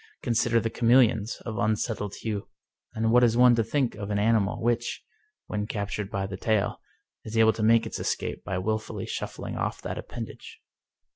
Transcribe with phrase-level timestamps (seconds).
[0.23, 2.47] Consider the chameleons of un settled hue.
[2.95, 5.03] And what is one to think of an animal which,
[5.45, 6.81] when captured by the tail,
[7.23, 10.59] is able to make its escape by willfully shuffling off that appendage